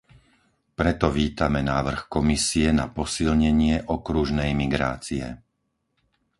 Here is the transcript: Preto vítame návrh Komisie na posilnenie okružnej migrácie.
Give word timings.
Preto 0.79 1.05
vítame 1.19 1.61
návrh 1.71 2.01
Komisie 2.15 2.67
na 2.79 2.85
posilnenie 2.99 3.75
okružnej 3.97 4.49
migrácie. 4.63 5.25